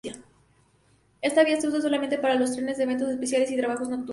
Esta 1.21 1.43
vía 1.43 1.61
se 1.61 1.67
usa 1.67 1.79
solamente 1.79 2.17
para 2.17 2.33
los 2.33 2.53
trenes 2.53 2.77
de 2.77 2.85
eventos 2.85 3.07
especiales 3.11 3.51
y 3.51 3.55
trabajos 3.57 3.87
nocturnos. 3.87 4.09